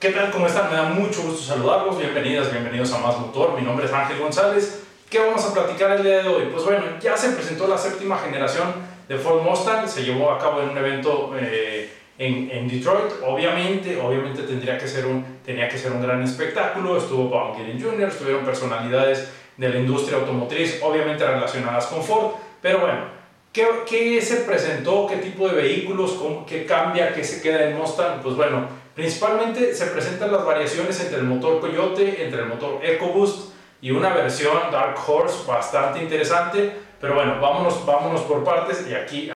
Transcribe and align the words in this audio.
¿Qué 0.00 0.12
tal? 0.12 0.30
¿Cómo 0.30 0.46
están? 0.46 0.70
Me 0.70 0.76
da 0.76 0.84
mucho 0.84 1.20
gusto 1.24 1.42
saludarlos. 1.42 1.98
Bienvenidas, 1.98 2.50
bienvenidos 2.50 2.90
a 2.94 3.00
Más 3.00 3.18
Motor. 3.18 3.54
Mi 3.54 3.60
nombre 3.60 3.84
es 3.84 3.92
Ángel 3.92 4.18
González. 4.18 4.82
¿Qué 5.10 5.18
vamos 5.18 5.44
a 5.44 5.52
platicar 5.52 5.90
el 5.90 6.02
día 6.02 6.22
de 6.22 6.28
hoy? 6.30 6.48
Pues 6.50 6.64
bueno, 6.64 6.84
ya 7.02 7.14
se 7.18 7.32
presentó 7.32 7.68
la 7.68 7.76
séptima 7.76 8.16
generación 8.16 8.72
de 9.06 9.18
Ford 9.18 9.42
Mustang. 9.42 9.86
Se 9.86 10.02
llevó 10.02 10.30
a 10.30 10.38
cabo 10.38 10.62
en 10.62 10.70
un 10.70 10.78
evento 10.78 11.34
eh, 11.38 11.92
en, 12.16 12.66
Detroit. 12.66 13.12
Obviamente, 13.26 14.00
obviamente 14.00 14.44
tendría 14.44 14.78
que 14.78 14.88
ser 14.88 15.04
un, 15.04 15.22
tenía 15.44 15.68
que 15.68 15.76
ser 15.76 15.92
un 15.92 16.00
gran 16.00 16.22
espectáculo. 16.22 16.96
Estuvo 16.96 17.30
Paul 17.30 17.54
Gillen 17.58 17.78
Jr., 17.78 18.08
estuvieron 18.08 18.42
personalidades 18.42 19.30
de 19.58 19.68
la 19.68 19.80
industria 19.80 20.16
automotriz, 20.16 20.80
obviamente 20.82 21.26
relacionadas 21.26 21.88
con 21.88 22.02
Ford. 22.02 22.36
Pero 22.62 22.78
bueno, 22.78 23.00
¿qué, 23.52 23.66
qué 23.88 24.20
se 24.22 24.36
presentó? 24.36 25.06
¿Qué 25.06 25.16
tipo 25.16 25.48
de 25.48 25.54
vehículos? 25.54 26.12
Cómo, 26.12 26.46
¿Qué 26.46 26.66
cambia? 26.66 27.12
¿Qué 27.12 27.24
se 27.24 27.42
queda 27.42 27.68
en 27.68 27.76
Mustang? 27.76 28.20
Pues 28.22 28.36
bueno, 28.36 28.68
Principalmente 29.00 29.74
se 29.74 29.86
presentan 29.86 30.30
las 30.30 30.44
variaciones 30.44 31.00
entre 31.00 31.20
el 31.20 31.24
motor 31.24 31.58
Coyote, 31.60 32.22
entre 32.22 32.42
el 32.42 32.48
motor 32.48 32.80
EcoBoost 32.82 33.52
y 33.80 33.92
una 33.92 34.12
versión 34.12 34.70
Dark 34.70 34.98
Horse 35.06 35.46
bastante 35.46 36.02
interesante. 36.02 36.70
Pero 37.00 37.14
bueno, 37.14 37.40
vámonos, 37.40 37.86
vámonos 37.86 38.20
por 38.22 38.44
partes 38.44 38.86
y 38.90 38.94
aquí 38.94 39.26